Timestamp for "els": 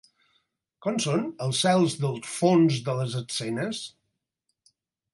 1.49-1.59